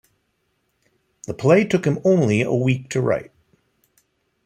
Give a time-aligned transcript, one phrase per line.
[1.27, 3.31] The play took him only a week to write.